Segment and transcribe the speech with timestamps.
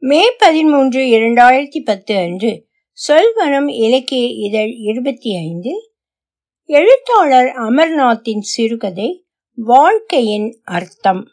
[0.00, 2.66] மே பதிமூன்று இரண்டாயிரத்தி பத்து அன்று
[3.08, 5.90] சொல்வனம் இலக்கிய இதழ் இருபத்தி ஐந்தில்
[6.64, 11.24] எழுத்தாளர் அமர்நாத்தின் சிறுகதை வாழ்க்கையின் அர்த்தம்.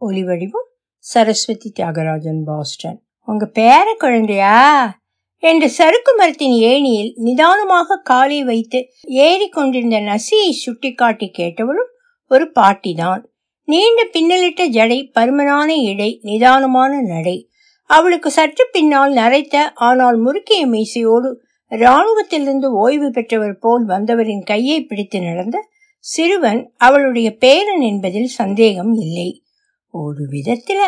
[0.00, 3.02] ஒலிவடிவம் சரஸ்வதி தியாகராஜன் பாஸ்டன்.
[3.26, 4.98] உங்க பேர குழந்தையா?
[5.38, 11.92] என்று சறுக்கு மரத்தின் ஏணியில் நிதானமாக காலை வைத்து ஏறி கொண்டிருந்த நசியை சுட்டிக்காட்டி கேட்டவளும்
[12.28, 13.22] ஒரு பாட்டிதான்.
[13.64, 17.48] நீண்ட பின்னலிட்ட ஜடை பருமனான இடை நிதானமான நடை
[17.90, 21.30] அவளுக்கு சற்று பின்னால் நரைத்த ஆனால் முறுக்கிய மீசையோடு
[21.72, 25.56] இராணுவத்திலிருந்து ஓய்வு பெற்றவர் போல் வந்தவரின் கையை பிடித்து நடந்த
[25.98, 29.42] சிறுவன் அவளுடைய பேரன் என்பதில் சந்தேகம் இல்லை.
[29.90, 30.80] ஒரு விதத்தில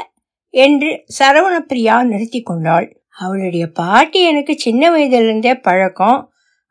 [0.55, 2.87] என்று சரவணப்பிரியா நிறுத்தி கொண்டாள்.
[3.11, 6.21] அவளுடைய பாட்டி எனக்கு சின்ன வயதிலிருந்தே பழக்கம்.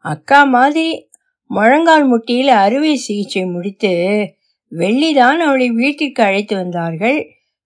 [0.05, 1.09] அக்கா மாதிரி
[1.49, 3.91] முழங்கால் முட்டியில் அறுவை சிகிச்சை முடித்து
[4.71, 7.19] வெள்ளிதான் அவளை வீட்டிற்கு அழைத்து வந்தார்கள்.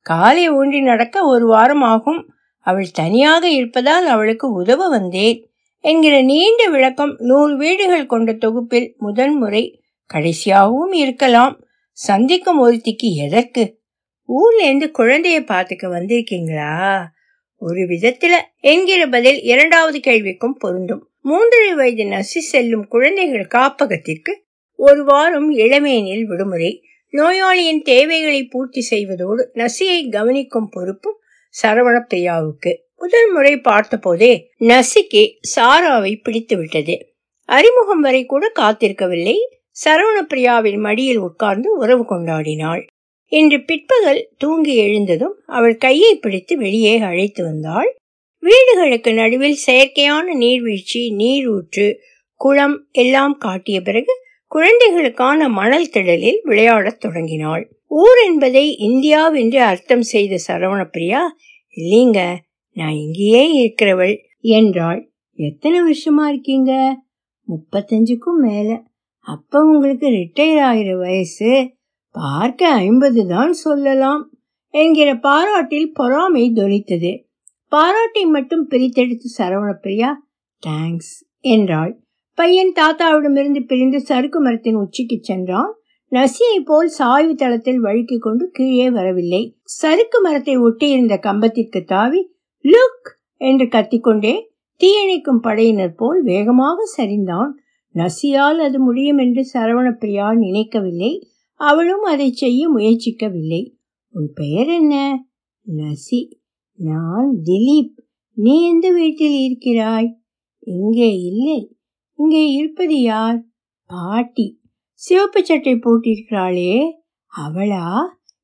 [0.06, 2.22] காலை ஊன்றி நடக்க ஒரு வாரம் ஆகும்.
[2.60, 5.50] அவள் தனியாக இருப்பதால் அவளுக்கு உதவ வந்தேன்.
[5.80, 9.82] என்கிற நீண்ட விளக்கம் நூறு வீடுகள் கொண்ட தொகுப்பில் முதன்முறை
[10.14, 11.64] கடைசியாகவும் இருக்கலாம்.
[11.92, 13.80] சந்திக்கும் ஒருத்திக்கு எதற்கு?
[14.28, 17.04] ஊர்லேருந்து குழந்தைய பார்த்துக்க வந்திருக்கீங்களா?
[17.56, 21.10] ஒரு விதத்துல என்கிற பதில் இரண்டாவது கேள்விக்கும் பொருந்தும்.
[21.24, 24.44] மூன்றரை வயது நசி செல்லும் குழந்தைகள் காப்பகத்திற்கு
[24.76, 26.84] ஒரு வாரம் இளமையனில் விடுமுறை.
[27.10, 31.20] நோயாளியின் தேவைகளை பூர்த்தி செய்வதோடு நசியை கவனிக்கும் பொறுப்பும்
[31.64, 32.78] சரவணப்பிரியாவுக்கு.
[32.98, 37.14] முதல் முறை பார்த்தபோதே நசிக்கு சாராவை பிடித்து விட்டது.
[37.46, 39.36] அறிமுகம் வரை கூட காத்திருக்கவில்லை.
[39.86, 42.88] சரவணப்பிரியாவின் மடியில் உட்கார்ந்து உறவு கொண்டாடினாள்.
[43.26, 47.96] இன்று பிற்பகல் தூங்கி எழுந்ததும் அவள் கையை பிடித்து வெளியே அழைத்து வந்தாள்.
[48.40, 52.00] வீடுகளுக்கு நடுவில் செயற்கையான நீர்வீழ்ச்சி நீரூற்று
[52.36, 54.14] குளம் எல்லாம் காட்டிய பிறகு
[54.48, 57.79] குழந்தைகளுக்கான மணல் திடலில் விளையாடத் தொடங்கினாள்.
[57.92, 61.22] ஊர் என்பதை இந்தியாவென்று அர்த்தம் செய்த சரவணப்பிரியா
[61.78, 62.36] இல்லைங்க
[62.74, 64.16] நான் இங்கேயே இருக்கிறவள்.
[64.40, 66.72] என்றாள் எத்தனை வருஷமா இருக்கீங்க?
[67.48, 68.70] முப்பத்தஞ்சுக்கும் மேல.
[69.28, 71.50] அப்ப உங்களுக்கு ரிட்டையர் ஆகிற வயசு
[72.16, 74.22] பார்க்க ஐம்பது தான் சொல்லலாம்
[74.74, 77.12] என்கிற பாராட்டில் பொறாமை தொனித்தது
[77.72, 80.10] பாராட்டை மட்டும் பிரித்தெடுத்து சரவணப்பிரியா
[80.64, 81.92] தேங்க்ஸ் என்றாள்.
[82.38, 85.74] பையன் தாத்தாவிடமிருந்து பிரிந்து சறுக்கு மரத்தின் உச்சிக்கு சென்றான்.
[86.12, 89.58] நசியை போல் சாய்வு தளத்தில் வழுக்கி கொண்டு கீழே வரவில்லை.
[89.64, 92.32] சறுக்கு மரத்தை ஒட்டியிருந்த கம்பத்திற்கு தாவி
[92.66, 93.10] லுக்!
[93.38, 94.34] என்று கத்திக்கொண்டே
[94.82, 97.52] தீயணைக்கும் படையினர் போல் வேகமாக சரிந்தான்.
[97.96, 101.30] நசியால் அது முடியும் என்று சரவணப்பிரியா நினைக்கவில்லை.
[101.54, 103.78] அவளும் அதை செய்ய முயற்சிக்கவில்லை.
[104.08, 105.26] உன் பெயர் என்ன?
[105.76, 106.28] நசி.
[106.74, 107.96] நான் திலீப்.
[108.34, 110.10] நீ எந்த வீட்டில் இருக்கிறாய்?
[110.60, 111.78] இங்கே இல்லை.
[112.16, 113.46] இங்கே இருப்பது யார்?
[113.86, 114.59] பாட்டி.
[115.02, 116.72] சிவப்பு சட்டை போட்டிருக்கிறாளே
[117.34, 117.86] அவளா?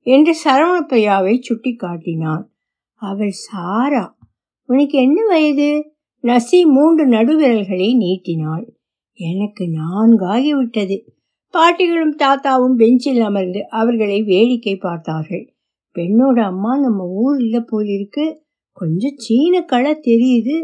[0.05, 2.43] என்று சரவணப்பையாவை சுட்டி காட்டினான்
[3.01, 4.03] அவள் சாரா
[4.69, 5.69] உனக்கு என்ன வயது?
[6.23, 8.63] நசி மூன்று நடுவிரல்களை நீட்டினாள்.
[9.19, 10.97] எனக்கு நான்காகிவிட்டது.
[11.53, 15.45] பாட்டிகளும் தாத்தாவும் பெஞ்சில் அமர்ந்து அவர்களை வேடிக்கை பார்த்தார்கள்.
[15.95, 18.25] பெண்ணோட அம்மா நம்ம ஊர் இல்ல போலிருக்கு.
[18.77, 20.57] கொஞ்சம் சீன களை தெரியுது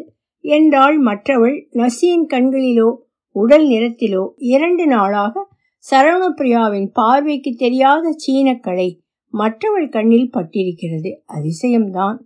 [0.44, 1.58] என்றாள் மற்றவள்.
[1.72, 2.90] நசியின் கண்களிலோ
[3.35, 5.50] உடல் நிறத்திலோ இரண்டு நாளாக
[5.89, 8.89] சரவணப்பிரியாவின் பார்வைக்கு தெரியாத சீனக்கலை
[9.33, 11.11] மற்றவள் கண்ணில் பட்டிருக்கிறது.
[11.27, 12.17] அதிசயம்தான்.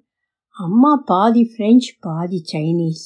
[0.55, 3.05] அம்மா பாதி பிரெஞ்சு பாதி சைனீஸ்.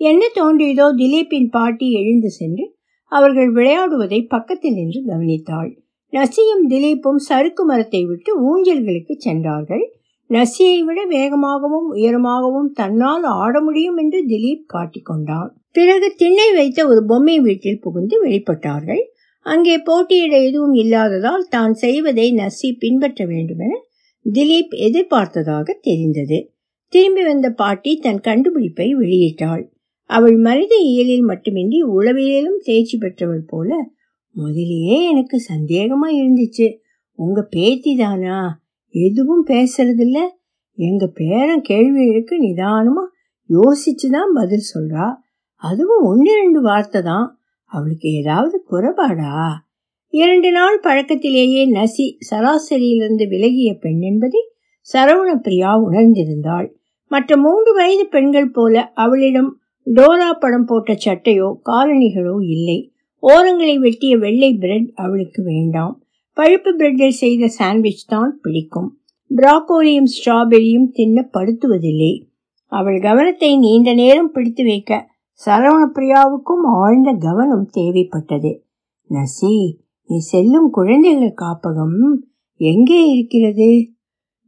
[0.00, 2.64] என்ன தோன்றியதோ திலீப்பின் பாட்டி எழுந்து சென்று
[3.12, 5.70] அவர்கள் விளையாடுவதை பக்கத்தில் நின்று கவனித்தாள்.
[6.12, 9.84] நசியும் திலீப்பும் சறுக்கு மரத்தை விட்டு ஊஞ்சல்களுக்கு சென்றார்கள்.
[10.30, 17.40] நசியை விட வேகமாகவும் உயரமாகவும் தன்னால் ஆட முடியும் என்று திலீப் காட்டிக்கொண்டான் பிறகு திண்ணை வைத்த ஒரு பொம்மை
[17.40, 19.02] வீட்டில் புகுந்து வெளிப்பட்டார்கள்.
[19.40, 23.84] அங்கே போட்டியிட எதுவும் இல்லாததால் தான் செய்வதை நசி பின்பற்ற வேண்டுமென
[24.32, 26.52] திலீப் எதிர்பார்த்ததாக தெரிந்தது.
[26.88, 29.68] திரும்பி வந்த பாட்டி தன் கண்டுபிடிப்பை வெளியிட்டாள்.
[30.04, 33.88] அவள் மனித இயலில் மட்டுமின்றி உளவியலும் தேர்ச்சி பெற்றவள் போல
[34.36, 36.76] முதலியே எனக்கு சந்தேகமா இருந்துச்சு.
[37.12, 38.62] உங்க பேத்தி தானா?
[38.88, 40.18] எதுவும் பேசுறதில்ல.
[40.74, 43.04] எங்க பேரன் கேள்விகளுக்கு நிதானமா
[43.48, 45.14] யோசிச்சுதான் பதில் சொல்றா.
[45.54, 47.39] அதுவும் ஒன்னு ரெண்டு வார்த்தை தான்.
[47.70, 49.32] அவளுக்கு ஏதாவது குறைபாடா?
[50.12, 54.42] இரண்டு நாள் பழக்கத்திலேயே நசி சராசரியிலிருந்து விலகிய பெண் என்பதை
[54.88, 56.68] சரவண பிரியா உணர்ந்திருந்தாள்.
[57.10, 59.50] மற்ற மூன்று வயது பெண்கள் போல அவளிடம்
[59.86, 62.78] டோரா படம் போட்ட சட்டையோ காலணிகளோ இல்லை.
[63.22, 65.94] ஓரங்களை வெட்டிய வெள்ளை பிரெட் அவளுக்கு வேண்டாம்.
[66.36, 68.90] பழுப்பு பிரெட்டில் செய்த சாண்ட்விச் தான் பிடிக்கும்.
[69.30, 72.12] பிராக்கோலியும் ஸ்ட்ராபெரியும் தின்ன படுத்துவதில்லை.
[72.72, 75.08] அவள் கவனத்தை நீண்ட நேரம் பிடித்து வைக்க
[75.46, 78.58] சரவணப்பிரியாவுக்கும் ஆழ்ந்த கவனம் தேவைப்பட்டது.
[79.10, 79.74] நசி
[80.06, 82.16] நீ செல்லும் குழந்தைகள் காப்பகம்
[82.56, 83.90] எங்கே இருக்கிறது?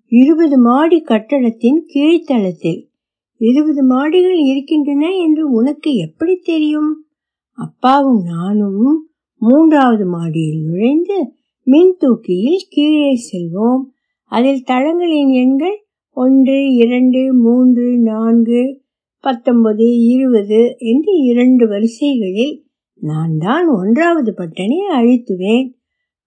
[0.07, 2.91] இருபது மாடி கட்டடத்தின் கீழ்த்தளத்தில்.
[3.37, 7.05] இருபது மாடிகள் இருக்கின்றன என்று உனக்கு எப்படி தெரியும்?
[7.51, 13.83] அப்பாவும் நானும் மூன்றாவது மாடியில் நுழைந்து மின் தூக்கியில் கீழே செல்வோம்.
[14.25, 18.82] அதில் தளங்களின் எண்கள் ஒன்று இரண்டு மூன்று நான்கு
[19.23, 22.65] பத்தொன்பது இருபது என்று இரண்டு வரிசைகளில்
[22.95, 25.69] நான் தான் ஒன்றாவது பட்டனை அழித்துவேன்.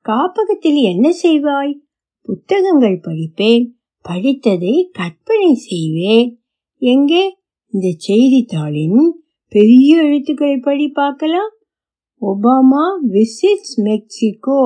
[0.02, 1.74] காப்பகத்தில் என்ன செய்வாய்?
[2.22, 3.66] புத்தகங்கள் படிப்பேன்.
[4.10, 6.40] படித்ததை கற்பனை செய்வேன்.
[6.78, 7.38] எங்கே?
[7.74, 9.14] இந்த செய்தித்தாளின்
[9.48, 11.52] பெரிய எழுத்துக்களை படி பார்க்கலாம்.
[12.22, 14.62] Obama visits Mexico.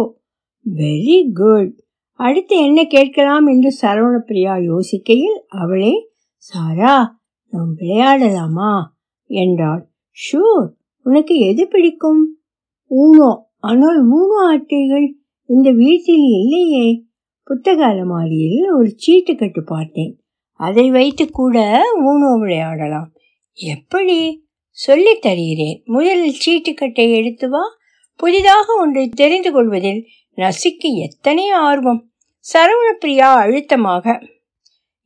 [0.65, 1.73] Very good.
[2.19, 5.93] அடுத்து என்ன கேட்கலாம் என்று சரவணப்பிரியா யோசிக்கையில் அவளே
[6.35, 7.18] சாரா
[7.49, 8.83] நாம் விளையாடலாமா?
[9.27, 9.89] என்றாள்.
[10.13, 10.67] ஷூர்
[11.03, 12.37] உனக்கு எது பிடிக்கும்?
[12.89, 15.07] ஊனோ ஆனால் மூணு ஆட்டைகள்
[15.45, 17.05] இந்த வீட்டில் இல்லையே.
[17.43, 20.19] புத்தக அலமாரியில் ஒரு சீட்டு கட்டு பார்த்தேன்.
[20.53, 23.13] அதை வைத்து கூட ஊனோ விளையாடலாம்.
[23.53, 24.47] எப்படி?
[24.69, 25.81] சொல்லித் தருகிறேன்.
[25.85, 27.61] முதலில் சீட்டுக்கட்டை எடுத்து வா.
[28.15, 30.05] புதிதாக ஒன்றை தெரிந்து கொள்வதில்
[30.37, 32.09] நசிக்கு எத்தனை ஆர்வம்.
[32.53, 34.21] சரவணப்பிரியா அழுத்தமாக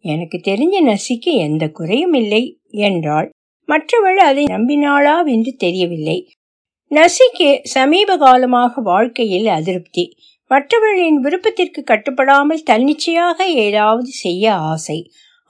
[0.03, 3.29] எனக்கு தெரிஞ்ச நசிக்கு எந்த குறையும் இல்லை என்றாள்.
[3.65, 6.17] மற்றவள் அதை நம்பினாளா என்று தெரியவில்லை.
[6.91, 10.05] நசிக்கு சமீப காலமாக வாழ்க்கையில் அதிருப்தி.
[10.51, 14.99] மற்றவர்களின் விருப்பத்திற்கு கட்டுப்படாமல் தன்னிச்சையாக ஏதாவது செய்ய ஆசை.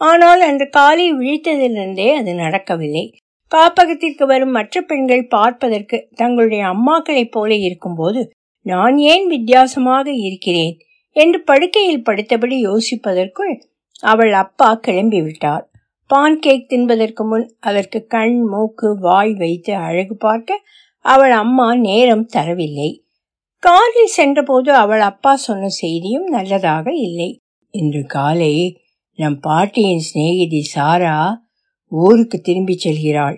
[0.01, 3.05] ஆனால் அன்று காலை விழித்ததிலிருந்தே அது நடக்கவில்லை.
[3.51, 8.21] காப்பகத்திற்கு வரும் மற்ற பெண்கள் பார்ப்பதற்கு தங்களுடைய அம்மாக்களைப் போல இருக்கும்போது
[8.65, 10.73] நான் ஏன் வித்தியாசமாக இருக்கிறேன்?
[11.15, 13.53] என்று படுக்கையில் படுத்தபடி யோசிப்பதற்குள்
[14.03, 15.65] அவள் அப்பா கிளம்பிவிட்டார்.
[16.09, 20.59] பான் கேக் தின்பதற்கு முன் அதற்கு கண் மூக்கு வாய் வைத்து அழகு பார்க்க
[21.05, 22.89] அவள் அம்மா நேரம் தரவில்லை.
[23.63, 27.29] காரில் சென்றபோது அவள் அப்பா சொன்ன செய்தியும் நல்லதாக இல்லை.
[27.73, 28.53] இன்று காலை
[29.19, 31.17] நம் பாட்டியின் சிநேகிதி சாரா
[31.91, 33.37] ஊருக்கு திரும்பிச் செல்கிறாள்.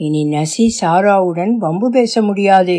[0.00, 2.76] இனி நசி சாராவுடன் வம்பு பேச முடியாது.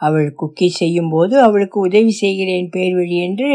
[0.00, 3.50] அவள் குக்கி செய்யும் போது அவளுக்கு உதவி செய்கிறேன் பேர் வழி என்று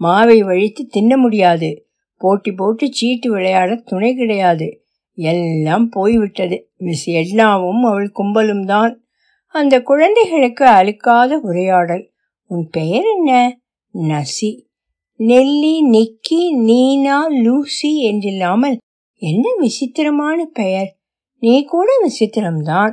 [0.00, 1.70] மாவை வழித்து தின்ன முடியாது.
[2.16, 4.84] போட்டி போட்டு சீட்டு விளையாட துணை கிடையாது.
[5.14, 6.70] எல்லாம் போய்விட்டது.
[6.76, 9.04] மிஸ் எட்னாவும் அவள் கும்பலும் தான்.
[9.46, 12.10] அந்த குழந்தைகளுக்கு அழுக்காத உரையாடல்.
[12.46, 13.58] உன் பெயர் என்ன?
[13.94, 14.62] நசி.
[15.16, 18.76] நெல்லி நிக்கி நீனா லூசி என்றில்லாமல்
[19.12, 20.96] என்ன விசித்திரமான பெயர்?
[21.38, 22.92] நீ கூட விசித்திரம்தான்.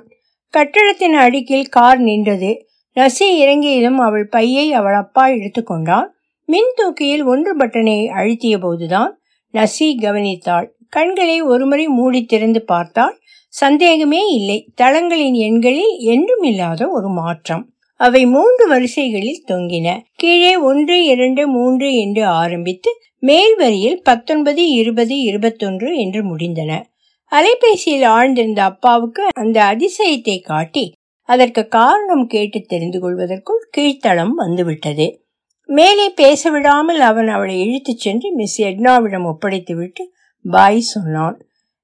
[0.50, 2.66] கட்டடத்தின் அடுக்கில் கார் நின்றது.
[2.96, 6.10] நசி இறங்கியதும் அவள் பையை அவள் அப்பா எடுத்துக்கொண்டான்.
[6.46, 9.22] மின் தூக்கியில் ஒன்று பட்டனை அழுத்திய போதுதான்
[9.54, 10.68] நசி கவனித்தாள்.
[10.90, 13.20] கண்களை ஒருமுறை மூடி திறந்து பார்த்தாள்.
[13.50, 14.72] சந்தேகமே இல்லை.
[14.76, 17.74] தளங்களின் எண்களில் என்றும் இல்லாத ஒரு மாற்றம்.
[17.96, 19.88] அவை மூன்று வரிசைகளில் தொங்கின.
[20.16, 26.72] கீழே ஒன்று இரண்டு மூன்று என்று ஆரம்பித்து மேல் வரியில் பத்தொன்பது இருபது இருபத்தொன்று என்று முடிந்தன.
[27.32, 30.86] அலைபேசியில் ஆழ்ந்திருந்த அப்பாவுக்கு அந்த அதிசயத்தை காட்டி
[31.30, 35.21] அதற்கு காரணம் கேட்டு தெரிந்து கொள்வதற்குள் கீழ்த்தளம் வந்துவிட்டது.
[35.72, 40.04] மேலே பேச விடாமல் அவன் அவளை இழுத்துச் சென்று மிஸ் எட்னாவிடம் ஒப்படைத்துவிட்டு
[40.44, 41.38] பாய் சொன்னான்.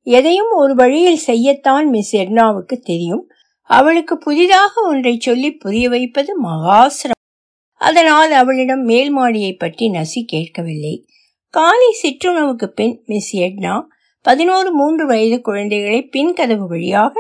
[0.08, 3.30] எதையும் ஒரு வழியில் செய்யத்தான் மிஸ் எட்னாவுக்கு தெரியும்.
[3.62, 7.24] அவளுக்கு புதிதாக ஒன்றை சொல்லி புரிய வைப்பது மகாசிரம்
[7.78, 11.06] அதனால் அவளிடம் மேல் மாடியை பற்றி நசி கேட்கவில்லை.
[11.54, 13.82] காலை சிற்றுணவுக்கு பின் மிஸ் எட்னா
[14.22, 17.14] பதினோரு மூன்று வயது குழந்தைகளை பின்கதவு வழியாக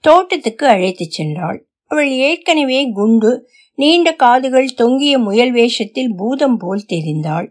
[0.00, 1.58] தோட்டத்துக்கு அழைத்துச் சென்றாள்.
[1.86, 3.48] அவள் ஏற்கனவே குண்டு
[3.80, 7.46] நீண்ட காதுகள் தொங்கிய முயல் வேஷத்தில் பூதம் போல் தெரிந்தாள்.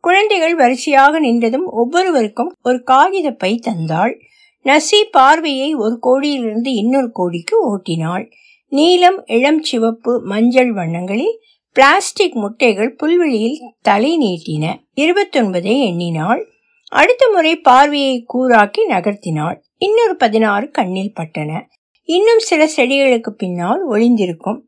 [0.00, 4.14] குழந்தைகள் வரிசையாக நின்றதும் ஒவ்வொருவருக்கும் ஒரு காகித பை தந்தாள்.
[4.64, 8.24] நசி பார்வையை ஒரு கோடியிலிருந்து இன்னொரு கோடிக்கு ஓட்டினாள்.
[8.68, 11.40] நீலம் இளம் சிவப்பு மஞ்சள் வண்ணங்களில்
[11.72, 14.64] பிளாஸ்டிக் முட்டைகள் புல்வெளியில் தலை நீட்டின.
[15.00, 16.42] இருபத்தொன்பதை எண்ணினாள்.
[16.92, 19.58] அடுத்த முறை பார்வையை கூறாக்கி நகர்த்தினாள்.
[19.76, 21.60] இன்னொரு பதினாறு கண்ணில் பட்டன.
[22.08, 24.60] இன்னும் சில செடிகளுக்கு பின்னால் ஒளிந்திருக்கும்.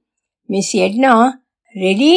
[0.51, 1.15] மிஸ் எட்னா
[1.75, 2.15] ரெடி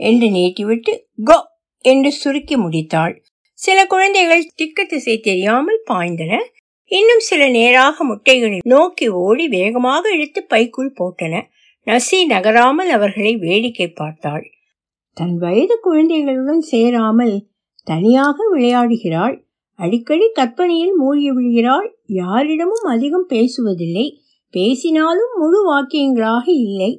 [0.00, 0.92] என்று நீட்டிவிட்டு
[1.24, 1.36] கோ
[1.84, 3.14] என்று சுருக்கி முடித்தாள்.
[3.58, 6.32] சில குழந்தைகள் திக்கு திசை தெரியாமல் பாய்ந்தன.
[6.90, 11.34] இன்னும் சில நேராக முட்டைகளை நோக்கி ஓடி வேகமாக இழுத்து பைக்குள் போட்டன.
[11.86, 14.44] நசி நகராமல் அவர்களை வேடிக்கை பார்த்தாள்.
[15.16, 17.36] தன் வயது குழந்தைகளுடன் சேராமல்
[17.84, 19.36] தனியாக விளையாடுகிறாள்.
[19.78, 21.88] அடிக்கடி கற்பனையில் மூழ்கி விடுகிறாள்.
[22.06, 24.06] யாரிடமும் அதிகம் பேசுவதில்லை.
[24.54, 26.92] பேசினாலும் முழு வாக்கியங்களாக இல்லை.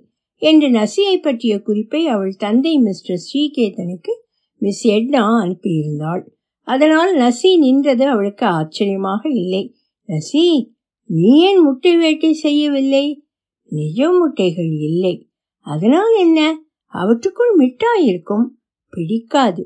[0.43, 4.13] என்று நசியை பற்றிய குறிப்பை அவள் தந்தை மிஸ்டர் ஸ்ரீகேதனுக்கு
[4.57, 6.23] மிஸ் எட்னா அனுப்பியிருந்தாள்.
[6.67, 9.63] அதனால் நசி நின்றது அவளுக்கு ஆச்சரியமாக இல்லை.
[10.07, 10.43] நசி
[11.05, 13.05] நீ ஏன் முட்டை வேட்டை செய்யவில்லை?
[13.69, 15.29] நிஜ முட்டைகள் இல்லை.
[15.65, 16.39] அதனால் என்ன?
[16.93, 18.45] அவற்றுக்குள் மிட்டாய் இருக்கும்.
[18.93, 19.63] பிடிக்காது.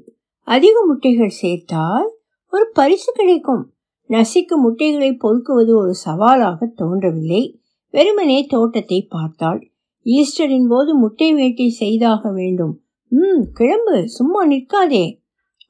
[0.48, 2.10] அதிக முட்டைகள் சேர்த்தால்
[2.54, 3.64] ஒரு பரிசு கிடைக்கும்.
[4.10, 7.44] நசிக்கு முட்டைகளை பொறுக்குவது ஒரு சவாலாக தோன்றவில்லை.
[7.94, 9.62] வெறுமனே தோட்டத்தை பார்த்தாள்.
[10.08, 12.74] ஈஸ்டரின் போது முட்டை வேட்டை செய்தாக வேண்டும்.
[13.12, 15.06] ம் கிளம்பு சும்மா நிற்காதே.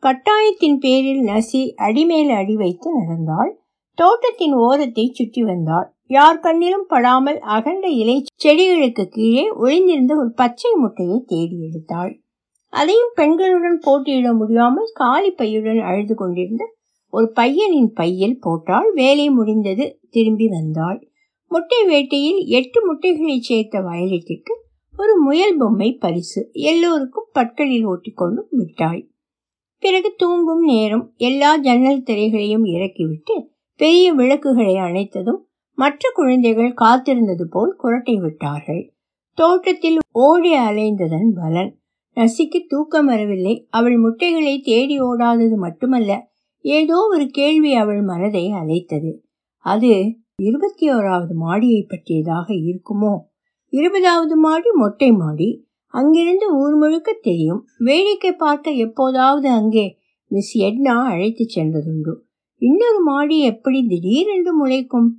[0.04, 3.52] கட்டாயத்தின் பேரில் நசி அடிமேல் அடி வைத்து நடந்தாள்.
[3.98, 5.88] தோட்டத்தின் ஓரத்தை சுற்றி வந்தாள்.
[6.08, 12.12] யார் கண்ணிலும் படாமல் அகண்ட இலை செடிகளுக்கு கீழே ஒளிந்திருந்த ஒரு பச்சை முட்டையை தேடி எடுத்தாள்.
[12.74, 16.64] அதையும் பெண்களுடன் போட்டியிட முடியாமல் காலி பையுடன் அழுது கொண்டிருந்த
[17.14, 21.00] ஒரு பையனின் பையில் போட்டால் வேலை முடிந்தது திரும்பி வந்தாள்.
[21.50, 24.54] முட்டை வேட்டையில் எட்டு முட்டைகளை சேர்த்த வயலட்டிற்கு
[24.98, 29.02] ஒரு முயல் பொம்மை பரிசு எல்லோருக்கும் பற்களில் ஓட்டிக்கொண்டு விட்டாள்.
[29.84, 33.36] பிறகு தூங்கும் நேரம் எல்லா ஜன்னல் திரைகளையும் இறக்கிவிட்டு
[33.80, 35.42] பெரிய விளக்குகளை அணைத்ததும்
[35.78, 38.94] மற்ற குழந்தைகள் காத்திருந்தது போல் குரட்டை விட்டார்கள்.
[39.38, 41.72] தோட்டத்தில் ஓடி அலைந்ததன் பலன்.
[42.18, 43.68] நசிக்கு தூக்கம் வரவில்லை.
[43.70, 46.12] அவள் முட்டைகளை தேடி ஓடாதது மட்டுமல்ல
[46.66, 49.12] ஏதோ ஒரு கேள்வி அவள் மனதை அலைத்தது
[49.66, 49.92] அது
[50.42, 53.14] இருபத்தி ஓராவது மாடியை பற்றியதாக இருக்குமோ?
[53.74, 55.48] இருபதாவது மாடி மொட்டை மாடி.
[55.94, 57.62] அங்கிருந்து ஊர் முழுக்க தெரியும்.
[57.78, 59.86] வேடிக்கை பார்க்க எப்போதாவது அங்கே
[60.32, 62.14] மிஸ் எட்னா அழைத்து சென்றதுண்டு.
[62.62, 65.10] இன்னொரு மாடி எப்படி திடீரென்று முளைக்கும்?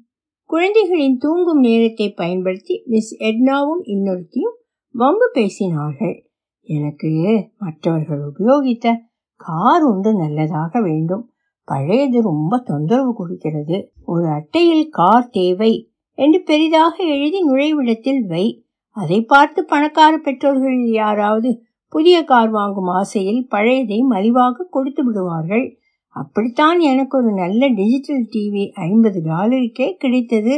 [0.51, 4.57] குழந்தைகளின் தூங்கும் நேரத்தை பயன்படுத்தி மிஸ் எட்னாவும் இன்னொருத்தியும்
[4.95, 6.17] வம்பு பேசினார்கள்.
[6.63, 7.11] எனக்கு
[7.59, 8.95] மற்றவர்கள் உபயோகித்த
[9.41, 11.33] கார் ஒன்று நல்லதாக வேண்டும்.
[11.69, 13.93] பழையது ரொம்ப தொந்தரவு கொடுக்கிறது.
[14.05, 15.73] ஒரு அட்டையில் கார் தேவை
[16.15, 18.47] என்று பெரிதாக எழுதி நுழைவிடத்தில் வை.
[18.91, 21.51] அதை பார்த்து பணக்கார பெற்றோர்கள் யாராவது
[21.89, 25.79] புதிய கார் வாங்கும் ஆசையில் பழையதை மலிவாக கொடுத்து விடுவார்கள்.
[26.07, 30.57] அப்படித்தான் எனக்கு ஒரு நல்ல டிஜிட்டல் டிவி ஐம்பது டாலருக்கே கிடைத்தது.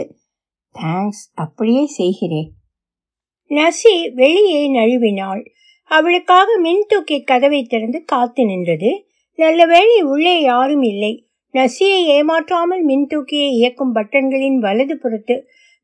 [0.74, 2.50] தேங்க்ஸ் அப்படியே செய்கிறேன்.
[3.48, 5.42] நசி வெளியே நழுவினாள்.
[5.90, 8.90] அவளுக்காக மின் தூக்கி கதவை திறந்து காத்து நின்றது.
[9.42, 11.12] நல்ல வேளை உள்ளே யாரும் இல்லை.
[11.54, 15.36] நசியை ஏமாற்றாமல் மின் தூக்கியை இயக்கும் பட்டன்களின் வலது புறத்து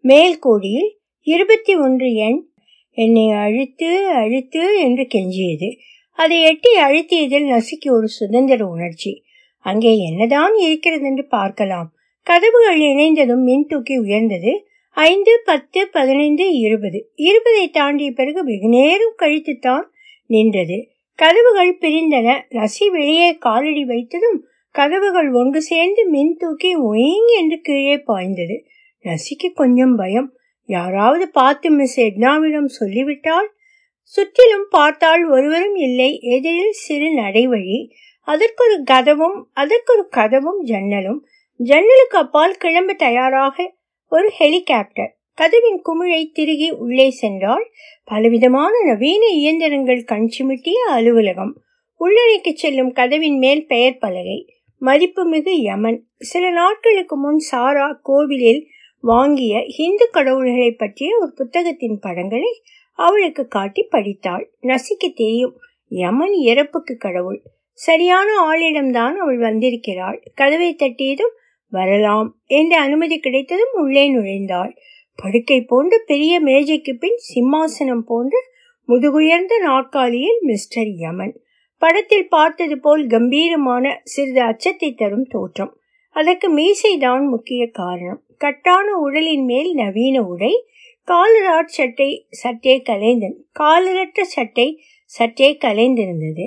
[0.05, 0.91] மேல் கோடியில்
[1.27, 2.39] இருபத்தி ஒன்று எண்
[2.99, 5.69] என்னை அழுத்து அழுத்து என்று கெஞ்சியது.
[6.19, 9.13] அதை எட்டி அழுத்தியதில் நசிக்கு ஒரு சுதந்திர உணர்ச்சி.
[9.65, 11.89] அங்கே என்னதான் இருக்கிறது என்று பார்க்கலாம்.
[12.27, 14.53] கதவுகள் இணைந்ததும் மின் தூக்கி உயர்ந்தது.
[14.97, 16.99] ஐந்து பத்து பதினைந்து இருபது.
[17.29, 19.87] இருபதை தாண்டிய பிறகு வெகு நேரம் கழித்துத்தான்
[20.31, 20.79] நின்றது.
[21.17, 22.43] கதவுகள் பிரிந்தன.
[22.51, 24.39] நசி வெளியே காலடி வைத்ததும்
[24.71, 28.65] கதவுகள் ஒன்று சேர்ந்து மின் தூக்கி ஒயிங் என்று கீழே பாய்ந்தது.
[29.05, 30.33] நசிக்கு கொஞ்சம் பயம்.
[30.67, 33.53] யாராவது பார்த்து மிஸ் எட்னாவிடம் சொல்லிவிட்டால்?
[34.01, 36.21] சுற்றிலும் பார்த்தால் ஒருவரும் இல்லை.
[36.21, 37.91] எதிரில் சிறு நடைவழி.
[38.21, 41.19] அதற்கொரு கதவும் அதற்கொரு கதவும் ஜன்னலும்.
[41.57, 43.75] ஜன்னலுக்கு அப்பால் கிளம்ப தயாராக
[44.09, 45.16] ஒரு ஹெலிகாப்டர்.
[45.37, 47.67] கதவின் குமிழை திருகி உள்ளே சென்றால்
[48.05, 51.61] பலவிதமான நவீன இயந்திரங்கள் கண்சிமிட்டிய அலுவலகம்.
[52.01, 54.55] உள்ளறைக்கு செல்லும் கதவின் மேல் பெயர் பலகை.
[54.81, 56.05] மதிப்புமிகு யமன்.
[56.19, 58.67] சில நாட்களுக்கு முன் சாரா கோவிலில்
[59.01, 62.63] வாங்கிய ஹிந்து கடவுள்களை பற்றிய ஒரு புத்தகத்தின் படங்களை
[62.93, 64.51] அவளுக்கு காட்டி படித்தாள்.
[64.63, 65.55] நசிக்கு தெரியும்
[65.89, 67.43] யமன் இறப்புக்கு கடவுள்.
[67.73, 70.23] சரியான ஆளிடம்தான் அவள் வந்திருக்கிறாள்.
[70.35, 71.35] கதவை தட்டியதும்
[71.71, 74.73] வரலாம் என்ற அனுமதி கிடைத்ததும் உள்ளே நுழைந்தாள்.
[75.17, 78.39] படுக்கை போன்ற பெரிய மேஜைக்கு பின் சிம்மாசனம் போன்ற
[78.89, 81.41] முதுகுயர்ந்த நாற்காலியில் மிஸ்டர் யமன்.
[81.79, 85.77] படத்தில் பார்த்தது போல் கம்பீரமான சிறிது அச்சத்தை தரும் தோற்றம்.
[86.11, 88.23] அதற்கு மீசைதான் முக்கிய காரணம்.
[88.39, 90.65] கட்டான உடலின் மேல் நவீன உடை
[91.09, 96.47] காலராட் சட்டை சட்டே கலைந்தன் காலரற்ற சட்டை சற்றே கலைந்திருந்தது.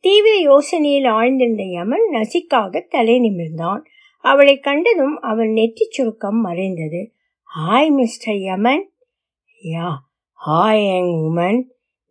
[0.00, 3.80] தீவிர யோசனையில் ஆழ்ந்திருந்த யமன் நசிக்காக தலை நிமிர்ந்தான்.
[4.18, 7.13] அவளை கண்டதும் அவன் நெற்றி சுருக்கம் மறைந்தது.
[7.58, 8.90] Hi mister Yaman
[9.62, 9.90] yeah
[10.46, 11.62] hi young woman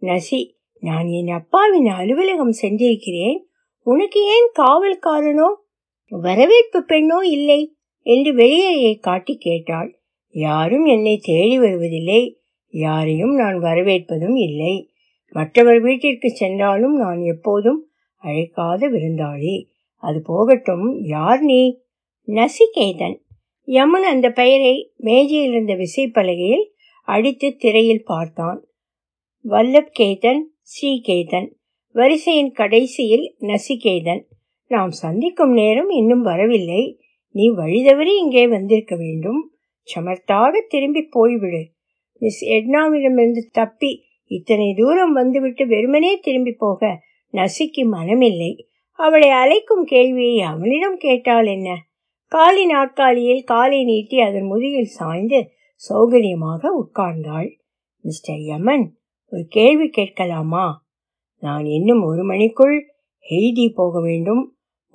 [0.01, 3.43] நசி நான் என் அப்பாவின் அலுவலகம் சென்றிருக்கிறேன்.
[3.81, 5.53] உனக்கு ஏன் காவல்காரனோ
[6.07, 7.75] வரவேற்பு பெண்ணோ இல்லை?
[8.01, 9.99] என்று வெளியேயை காட்டி கேட்டாள்.
[10.29, 12.41] யாரும் என்னை தேடி வருவதில்லை.
[12.67, 14.91] யாரையும் நான் வரவேற்பதும் இல்லை.
[15.29, 17.87] மற்றவர் வீட்டிற்கு சென்றாலும் நான் எப்போதும்
[18.23, 19.65] அழைக்காத விருந்தாளி.
[19.97, 21.81] அது போகட்டும் யார் நீ?
[22.27, 23.22] நசிகேதன்.
[23.65, 26.65] யமன் அந்த பெயரை மேஜையில் இருந்த விசைப்பலகையில்
[27.03, 28.67] அடித்து திரையில் பார்த்தான்.
[29.41, 31.49] வல்லப் கேதன் ஸ்ரீகேதன்
[31.91, 34.23] வரிசையின் கடைசியில் நசிகேதன்.
[34.67, 36.99] நாம் சந்திக்கும் நேரம் இன்னும் வரவில்லை.
[37.29, 39.51] நீ வழிதவறி இங்கே வந்திருக்க வேண்டும்.
[39.95, 41.63] சமர்த்தாக திரும்பி போய்விடு.
[42.17, 46.99] மிஸ் எட்னாவிடமிருந்து தப்பி இத்தனை தூரம் வந்துவிட்டு வெறுமனே திரும்பி போக
[47.33, 48.65] நசிக்கு மனமில்லை.
[48.91, 51.85] அவளை அழைக்கும் கேள்வியை அவனிடம் கேட்டால் என்ன?
[52.33, 55.39] காலி நாற்காலியில் காலை நீட்டி அதன் முதுகில் சாய்ந்து
[55.81, 57.49] சௌகரியமாக உட்கார்ந்தாள்.
[58.05, 58.85] மிஸ்டர் யமன்
[59.31, 60.65] ஒரு கேள்வி கேட்கலாமா?
[61.43, 62.77] நான் இன்னும் ஒரு மணிக்குள்
[63.25, 64.43] ஹெய்தி போக வேண்டும்.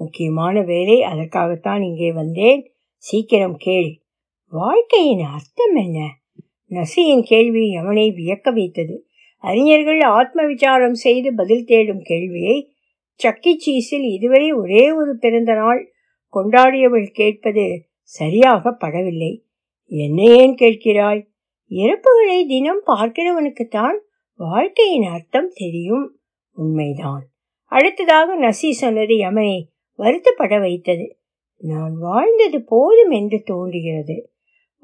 [0.00, 2.60] முக்கியமான வேலை அதற்காகத்தான் இங்கே வந்தேன்.
[2.96, 3.90] சீக்கிரம் கேள்.
[4.52, 5.98] வாழ்க்கையின் அர்த்தம் என்ன?
[6.70, 8.96] நசியின் கேள்வி யமனை வியக்க வைத்தது.
[9.44, 12.56] அறிஞர்கள் ஆத்ம விசாரம் செய்து பதில் தேடும் கேள்வியை
[13.20, 15.80] சக்கி சீஸில் இதுவரை ஒரே ஒரு பிறந்த நாள்
[16.34, 17.64] கொண்டாடியவள் கேட்பது
[18.02, 19.32] சரியாக படவில்லை
[19.90, 21.20] என்ன ஏன் கேட்கிறாய்?
[21.70, 23.96] இறப்புகளை தினம் பார்க்கிறவனுக்குத்தான்
[24.40, 26.06] வாழ்க்கையின் அர்த்தம் தெரியும்.
[26.56, 27.22] உண்மைதான்.
[27.72, 29.58] அடுத்ததாக நசி சொன்னது யமனை
[29.98, 31.06] வருத்தப்பட வைத்தது.
[31.62, 34.16] நான் வாழ்ந்தது போதும் என்று தோன்றுகிறது.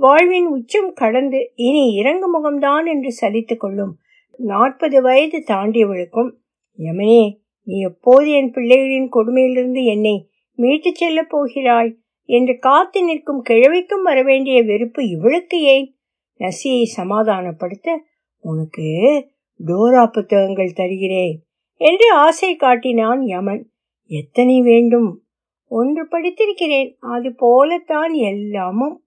[0.01, 3.93] வாழ்வின் உச்சம் கடந்து இனி இறங்கு முகம்தான் என்று சலித்து கொள்ளும்
[4.39, 6.31] நாற்பது வயது தாண்டியவளுக்கும்
[6.79, 7.25] யமனே
[7.67, 10.17] நீ எப்போது என் பிள்ளைகளின் கொடுமையிலிருந்து என்னை
[10.57, 15.95] மீட்டுச் செல்லப் போகிறாய் என்று காத்து நிற்கும் கிழவிக்கும் வரவேண்டிய வெறுப்பு இவளுக்கு ஏன்?
[16.39, 17.97] நசியை சமாதானப்படுத்த
[18.39, 18.83] உனக்கு
[19.67, 21.43] டோரா புத்தகங்கள் தருகிறேன்
[21.75, 23.71] என்று ஆசை காட்டினான் யமன்.
[24.07, 25.23] எத்தனை வேண்டும்?
[25.67, 26.95] ஒன்று படித்திருக்கிறேன்.
[26.99, 29.05] அது போலத்தான் எல்லாமும்.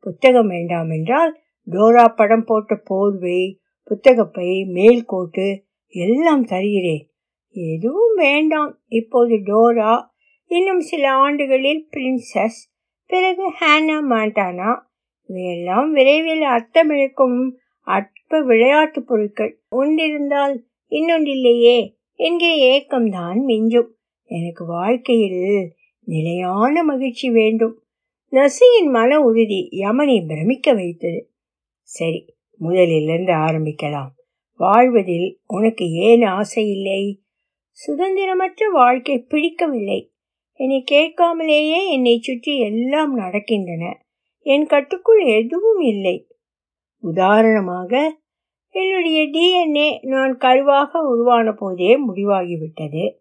[0.00, 1.38] புத்தகம் வேண்டாம் என்றால்
[1.70, 7.10] டோரா படம் போட்ட போர்வை புத்தகப்பை மேல்கோட்டு எல்லாம் தருகிறேன்.
[7.50, 8.78] எதுவும் வேண்டாம்.
[8.88, 10.14] இப்போது டோரா
[10.48, 12.74] இன்னும் சில ஆண்டுகளில் பிரின்சஸ்
[13.06, 14.80] பிறகு ஹானா மாண்டானா.
[15.26, 17.50] இவையெல்லாம் விரைவில் அர்த்தமிழக்கும்
[17.80, 19.60] அற்ப விளையாட்டு பொருட்கள்.
[19.76, 20.58] ஒன்றிருந்தால்
[20.90, 23.86] இன்னொன்றில்லையே என்கிற ஏக்கம்தான் மிஞ்சும்.
[24.24, 25.72] எனக்கு வாழ்க்கையில்
[26.04, 27.82] நிலையான மகிழ்ச்சி வேண்டும்.
[28.30, 31.30] நசியின் மன உறுதி யமனை பிரமிக்க வைத்தது.
[31.82, 34.10] சரி முதலிலிருந்து ஆரம்பிக்கலாம்.
[34.56, 37.22] வாழ்வதில் உனக்கு ஏன் ஆசை இல்லை?
[37.70, 40.10] சுதந்திரமற்ற வாழ்க்கை பிடிக்கவில்லை.
[40.58, 43.94] என்னை கேட்காமலேயே என்னை சுற்றி எல்லாம் நடக்கின்றன.
[44.42, 46.26] என் கட்டுக்குள் எதுவும் இல்லை.
[47.00, 48.20] உதாரணமாக
[48.70, 53.14] என்னுடைய டிஎன்ஏ நான் கருவாக உருவான போதே முடிவாகிவிட்டது.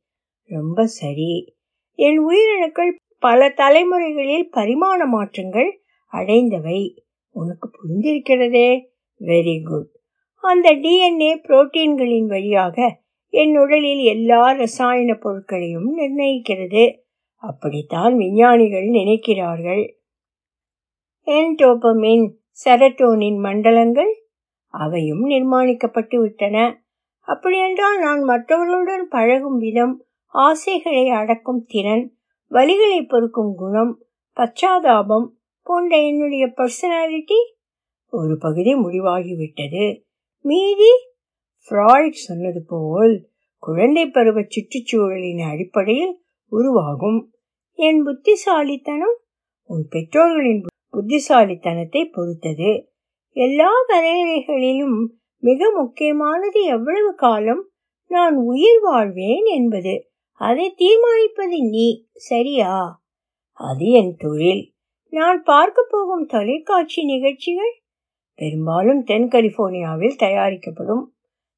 [0.44, 1.56] ரொம்ப சரி.
[1.96, 7.00] என் உயிரணுக்கள் பல தலைமுறைகளில் பரிமாண மாற்றங்கள் அடைந்தவை.
[7.30, 8.88] உனக்கு புரிந்திருக்கிறதே?
[9.20, 9.90] வெரி குட்
[10.42, 17.04] அந்த டிஎன்ஏ புரோட்டீன்களின் வழியாக என் உடலில் எல்லா ரசாயன பொருட்களையும் நிர்ணயிக்கிறது.
[17.48, 19.84] அப்படித்தான் விஞ்ஞானிகள் நினைக்கிறார்கள்.
[21.26, 22.32] என்டோபமின்
[22.66, 24.14] செரட்டோனின் மண்டலங்கள்
[24.68, 26.86] அவையும் நிர்மாணிக்கப்பட்டு விட்டன.
[27.20, 32.18] அப்படியென்றால் நான் மற்றவர்களுடன் பழகும் விதம் ஆசைகளை அடக்கும் திறன்
[32.52, 34.06] வலிகளை பொறுக்கும் குணம்
[34.38, 35.28] பச்சாதாபம்
[35.64, 37.40] போன்ற என்னுடைய பர்சனாலிட்டி
[38.10, 40.02] ஒரு பகுதி முடிவாகிவிட்டது.
[40.42, 40.92] மீதி
[41.70, 47.35] ஃப்ராய்ட் சொன்னது போல் குழந்தை பருவ சுற்றுச்சூழலின் அடிப்படையில் உருவாகும்.
[47.78, 49.18] என் புத்திசாலித்தனம்
[49.64, 52.90] உன் பெற்றோர்களின் புத்திசாலித்தனத்தை பொறுத்தது.
[53.36, 55.08] எல்லா வரையறைகளிலும்
[55.38, 57.70] மிக முக்கியமானது எவ்வளவு காலம்
[58.08, 60.10] நான் உயிர் வாழ்வேன் என்பது.
[60.32, 63.04] அதை தீர்மானிப்பது நீ சரியா?
[63.52, 64.74] அது என் தொழில்.
[65.10, 67.74] நான் பார்க்க போகும் தொலைக்காட்சி நிகழ்ச்சிகள்
[68.36, 71.06] பெரும்பாலும் தென் கலிபோர்னியாவில் தயாரிக்கப்படும்.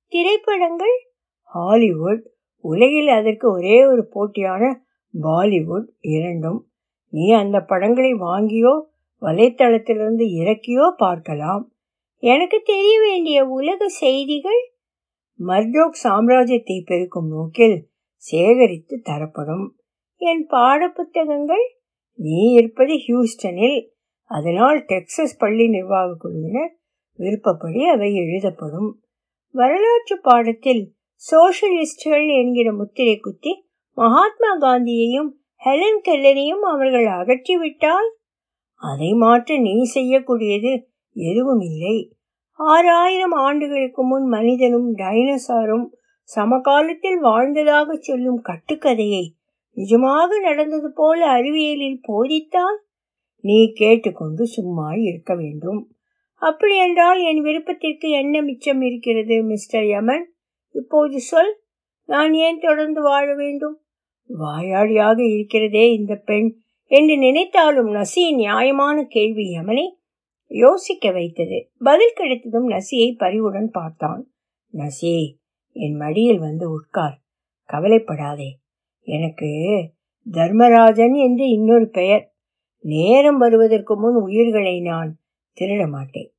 [0.07, 0.97] திரைப்படங்கள்
[1.41, 2.23] ஹாலிவுட்
[2.63, 6.67] உலகில் அதற்கு ஒரே ஒரு போட்டியான பாலிவுட் இரண்டும்
[7.09, 8.81] நீ அந்த படங்களை வாங்கியோ
[9.21, 11.71] வலைத்தளத்திலிருந்து இறக்கியோ பார்க்கலாம்.
[12.17, 14.61] எனக்கு தெரிய வேண்டிய உலக செய்திகள்
[15.39, 19.75] மர்டோக் சாம்ராஜ்யத்தை பெருக்கும் நோக்கில் சேகரித்து தரப்படும்.
[20.15, 21.65] என் பாட புத்தகங்கள்
[22.13, 23.89] நீ இருப்பது ஹியூஸ்டனில்
[24.23, 26.71] அதனால் டெக்சஸ் பள்ளி நிர்வாக குழுவினர்
[27.19, 28.89] விருப்பப்படி அவை எழுதப்படும்.
[29.55, 33.66] வரலாற்று பாடத்தில் சோஷலிஸ்டுகள் என்கிற முத்திரை குத்தி
[33.99, 35.29] மகாத்மா காந்தியையும்
[35.65, 38.09] ஹெலன் கெல்லரையும் அவர்கள் அகற்றிவிட்டால்
[38.81, 40.71] அதை மாற்ற நீ செய்யக்கூடியது
[41.15, 41.95] எதுவும் இல்லை.
[42.59, 45.87] ஆறாயிரம் ஆண்டுகளுக்கு முன் மனிதனும் டைனோசாரும்
[46.23, 49.23] சமகாலத்தில் வாழ்ந்ததாக சொல்லும் கட்டுக்கதையை
[49.77, 52.79] நிஜமாக நடந்தது போல அறிவியலில் போதித்தால்
[53.43, 55.81] நீ கேட்டுக்கொண்டு சும்மா இருக்க வேண்டும்.
[56.41, 60.25] அப்படியென்றால் என் விருப்பத்திற்கு என்ன மிச்சம் இருக்கிறது மிஸ்டர் யமன்?
[60.71, 61.53] இப்போது சொல்.
[62.09, 63.81] நான் ஏன் தொடர்ந்து வாழ வேண்டும்?
[64.29, 66.55] வாயாடியாக இருக்கிறதே இந்த பெண்
[66.91, 69.85] என்று நினைத்தாலும் நசியின் நியாயமான கேள்வி யமனை
[70.51, 71.69] யோசிக்க வைத்தது.
[71.79, 74.31] பதில் கிடைத்ததும் நசியை பரிவுடன் பார்த்தான்.
[74.73, 75.25] நசியே
[75.71, 77.17] என் மடியில் வந்து உட்கார்.
[77.69, 78.49] கவலைப்படாதே.
[79.01, 79.49] எனக்கு
[80.31, 82.33] தர்மராஜன் என்று இன்னொரு பெயர்.
[82.79, 85.19] நேரம் வருவதற்கு முன் உயிர்களை நான்
[85.57, 86.31] திருட மாட்டேன்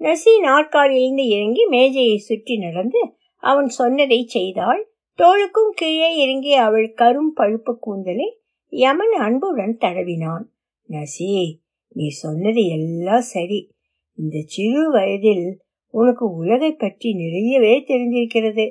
[0.00, 3.00] நசி நாற்காலியிலிருந்து இறங்கி மேஜையை சுற்றி நடந்து
[3.42, 4.82] அவன் சொன்னதை செய்தாள்.
[5.18, 8.40] தோளுக்கும் கீழே இறங்கி அவள் கரும் பழுப்பு கூந்தலை
[8.72, 10.44] யமன் அன்புடன் தடவினான்.
[10.88, 11.52] நசி
[11.88, 13.74] நீ சொன்னது எல்லாம் சரி.
[14.14, 15.60] இந்த சிறு வயதில்
[15.94, 18.66] உனக்கு உலகை பற்றி நிறையவே தெரிந்திருக்கிறது.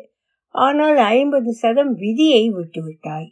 [0.50, 3.30] ஆனால் ஐம்பது சதம் விதியை விட்டுவிட்டாய்.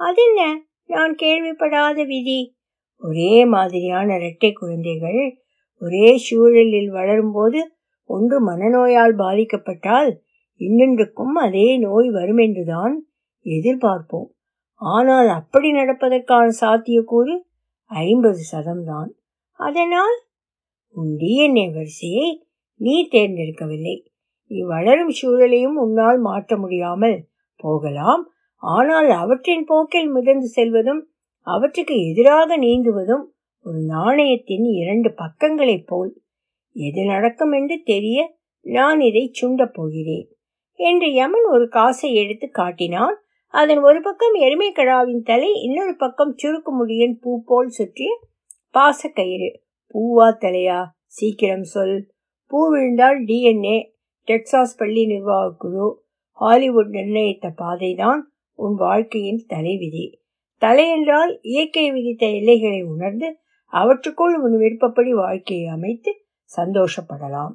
[0.00, 0.40] அதென்ன?
[0.86, 2.56] நான் கேள்விப்படாத விதி.
[3.02, 5.20] ஒரே மாதிரியான இரட்டை குழந்தைகள்
[5.82, 7.60] ஒரே சூழலில் வளரும்போது
[8.04, 10.10] ஒன்று மனநோயால் பாதிக்கப்பட்டால்
[10.60, 12.94] இன்னென்றுக்கும் அதே நோய் வரும் என்றுதான்
[13.46, 14.28] எதிர்பார்ப்போம்.
[14.80, 17.34] ஆனால் அப்படி நடப்பதற்கான சாத்தியக்கூறு
[17.90, 19.10] ஐம்பது சதம்தான்.
[19.60, 20.16] அதனால்
[20.94, 22.28] உன் டிஎன்ஏ வரிசையை
[22.80, 23.96] நீ தேர்ந்தெடுக்கவில்லை.
[24.50, 27.18] நீ வளரும் சூழலையும் உன்னால் மாற்ற முடியாமல்
[27.56, 28.22] போகலாம்.
[28.62, 31.02] ஆனால் அவற்றின் போக்கில் மிதந்து செல்வதும்
[31.46, 33.24] அவற்றுக்கு எதிராக நீந்துவதும்
[33.66, 36.12] ஒரு நாணயத்தின் இரண்டு பக்கங்களைப் போல்.
[36.76, 38.18] எது நடக்கும் என்று தெரிய
[38.66, 40.28] நான் இதை சுண்டப் போகிறேன்.
[40.80, 43.16] என்று யமன் ஒரு காசை எடுத்து காட்டினான்.
[43.48, 48.20] அதன் ஒரு பக்கம் எருமை கடாவின் தலை இன்னொரு பக்கம் சுருக்கு முடியின் பூ போல் சுற்றிய
[48.74, 49.50] பாசக்கயிறு.
[49.94, 50.84] பூவா தலையா?
[51.06, 52.12] சீக்கிரம் சொல்.
[52.46, 53.92] பூ விழுந்தால் டிஎன்ஏ
[54.26, 56.04] டெக்சாஸ் பள்ளி நிர்வாக குழு.
[56.30, 58.20] ஹாலிவுட் நிர்ணயித்த பாதைதான்
[58.54, 60.20] உன் வாழ்க்கையின் தலைவிதி.
[60.58, 63.38] தலை என்றால் இயற்கை விதித்த எல்லைகளை உணர்ந்து
[63.72, 66.24] அவற்றுக்குள் உன் விருப்பப்படி வாழ்க்கையை அமைத்து
[66.56, 67.54] சந்தோஷப்படலாம்.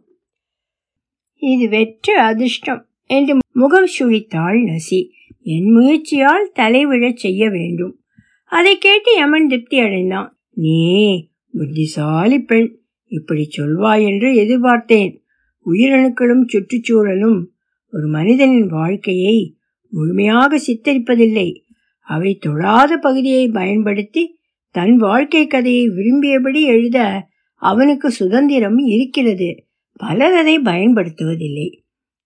[1.34, 2.88] இது வெற்று அதிர்ஷ்டம்.
[3.06, 5.10] என்று முகம் சுழித்தாள் நசி.
[5.42, 8.00] என் முயற்சியால் தலைவிழச் செய்ய வேண்டும்.
[8.44, 10.40] அதை கேட்டு யமன் திருப்தி அடைந்தான்.
[10.50, 12.78] நீ புத்திசாலி பெண்.
[13.06, 15.24] இப்படி சொல்வாய் என்று எதிர்பார்த்தேன்.
[15.66, 17.46] உயிரணுக்களும் சுற்றுச்சூழலும்
[17.92, 19.58] ஒரு மனிதனின் வாழ்க்கையை
[19.90, 21.64] முழுமையாக சித்தரிப்பதில்லை.
[22.00, 24.38] அவை தொழாத பகுதியை பயன்படுத்தி
[24.70, 29.68] தன் வாழ்க்கை கதையை விரும்பியபடி எழுத அவனுக்கு சுதந்திரம் இருக்கிறது.
[29.94, 31.85] பலர் அதை பயன்படுத்துவதில்லை.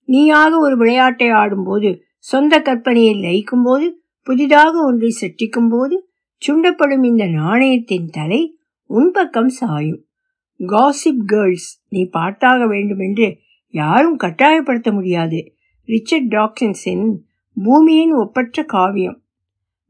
[0.09, 6.09] நீயாக ஒரு விளையாட்டை ஆடும்போது சொந்த கற்பனையில் லயிக்கும் போது புதிதாக ஒன்றை சற்றிக்கும் போது
[6.47, 10.05] சுண்டப்படும் இந்த நாணயத்தின் தலை உன்பக்கம் சாயும்.
[10.59, 15.53] காசிப் கேர்ள்ஸ் நீ பார்த்தாக வேண்டும் என்று யாரும் கட்டாயப்படுத்த முடியாது.
[15.85, 17.17] ரிச்சர்ட் டாக்சின்ஸின்
[17.63, 19.21] பூமியின் ஒப்பற்ற காவியம்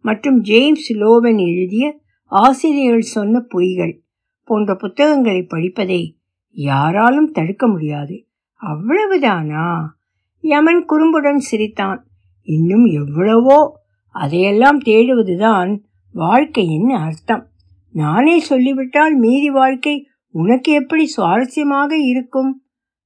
[0.02, 4.00] மற்றும் ஜேம்ஸ் லோவன் எழுதிய ஆசிரியர்கள் சொன்ன பொய்கள்
[4.44, 6.18] போன்ற புத்தகங்களை படிப்பதை
[6.52, 8.26] யாராலும் தடுக்க முடியாது.
[8.62, 9.98] அவ்வளவுதானா?
[10.40, 12.08] யமன் குறும்புடன் சிரித்தான்.
[12.42, 13.80] இன்னும் எவ்வளவோ?
[14.12, 15.80] அதையெல்லாம் தேடுவதுதான்
[16.14, 17.48] வாழ்க்கையின் அர்த்தம்.
[17.92, 22.64] நானே சொல்லிவிட்டால் மீதி வாழ்க்கை உனக்கு எப்படி சுவாரஸ்யமாக இருக்கும்?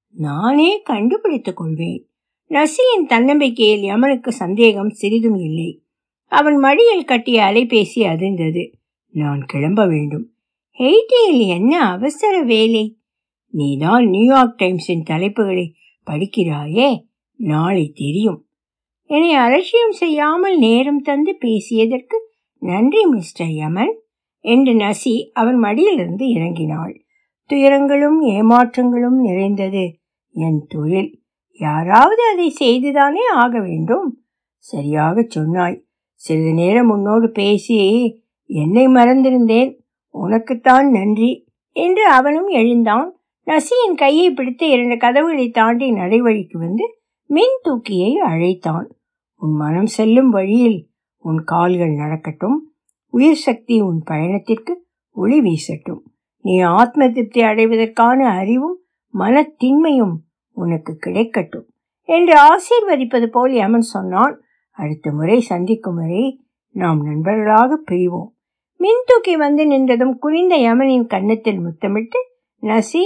[0.10, 2.08] நானே கண்டுபிடித்துக் கொள்வேன்.
[2.50, 5.84] நசியின் தன்னம்பிக்கையில் யமனுக்கு சந்தேகம் சிறிதும் இல்லை.
[6.26, 8.72] அவன் மடியில் கட்டிய அலைபேசி அதிர்ந்தது.
[9.10, 10.32] நான் கிளம்ப வேண்டும்.
[10.80, 12.98] ஹெய்டியில் என்ன அவசர வேலை?
[13.50, 15.72] நீதான் நியூயார்க் டைம்ஸின் தலைப்புகளை
[16.06, 17.12] படிக்கிறாயே.
[17.36, 18.46] நாளை தெரியும்.
[19.04, 22.18] என்னை அலட்சியம் செய்யாமல் நேரம் தந்து பேசியதற்கு
[22.60, 24.00] நன்றி மிஸ்டர் யமன்
[24.40, 27.02] என்று நசி அவன் மடியிலிருந்து இறங்கினாள்.
[27.46, 31.22] துயரங்களும் ஏமாற்றங்களும் நிறைந்தது என் தொழில்.
[31.52, 34.24] யாராவது அதை செய்துதானே ஆக வேண்டும்?
[34.58, 35.84] சரியாக சொன்னாய்.
[36.14, 37.78] சிறிது நேரம் உன்னோடு பேசி
[38.46, 39.78] என்னை மறந்திருந்தேன்.
[40.10, 43.18] உனக்குத்தான் நன்றி என்று அவனும் எழுந்தான்.
[43.46, 48.96] நசியின் கையை பிடித்து இரண்டு கதவுகளை தாண்டி நடைவழிக்கு வந்து மின் தூக்கியை அழைத்தான்.
[49.36, 52.74] உன் மனம் செல்லும் வழியில் உன் கால்கள் நடக்கட்டும்.
[53.08, 56.04] உயிர் சக்தி உன் பயணத்திற்கு ஒளி வீசட்டும்.
[56.42, 58.80] நீ ஆத்ம திருப்தி அடைவதற்கான அறிவும்
[59.14, 60.16] மனத்தின்மையும்
[60.52, 61.66] உனக்கு கிடைக்கட்டும்
[62.02, 64.42] என்று ஆசீர்வதிப்பது போல் யமன் சொன்னான்.
[64.70, 68.32] அடுத்த முறை சந்திக்கும் வரை நாம் நண்பர்களாக பிரிவோம்.
[68.78, 72.20] மின் தூக்கி வந்து நின்றதும் குனிந்த யமனின் கன்னத்தில் முத்தமிட்டு
[72.62, 73.04] நசி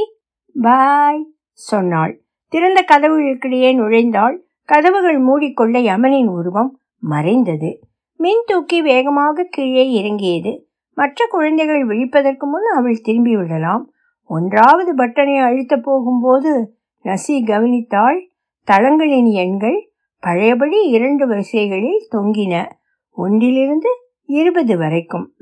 [0.61, 2.26] பாய் சொன்னாள்.
[2.49, 7.79] திறந்த கதவுகளுக்கிடையே நுழைந்தாள் கதவுகள் மூடிக்கொள்ள யமனின் உருவம் மறைந்தது.
[8.15, 10.67] மின் தூக்கி வேகமாக கீழே இறங்கியது.
[10.93, 13.91] மற்ற குழந்தைகள் விழிப்பதற்கு முன் அவள் திரும்பி விடலாம்.
[14.23, 18.27] ஒன்றாவது பட்டனை அழுத்த போகும்போது நசி கவனித்தாள்.
[18.63, 22.71] தளங்களின் எண்கள் பழையபடி இரண்டு வரிசைகளில் தொங்கின.
[23.11, 23.89] ஒன்றிலிருந்து
[24.25, 25.33] இருபது வரைக்கும்.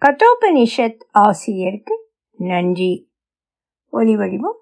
[0.00, 2.08] கத்தோபனிஷத் ஆசிரியருக்கு
[2.38, 3.10] நன்றி.
[3.90, 4.61] ஒலி வடிவம்